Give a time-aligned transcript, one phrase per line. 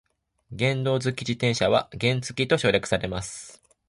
[0.57, 3.61] 原動機付き自転車は原付と省略されます。